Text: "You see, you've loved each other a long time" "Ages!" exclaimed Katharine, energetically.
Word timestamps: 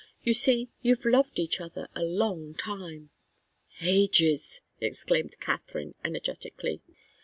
"You 0.23 0.33
see, 0.33 0.69
you've 0.81 1.05
loved 1.05 1.37
each 1.37 1.61
other 1.61 1.87
a 1.95 2.01
long 2.01 2.55
time" 2.55 3.11
"Ages!" 3.81 4.61
exclaimed 4.79 5.39
Katharine, 5.39 5.93
energetically. 6.03 6.81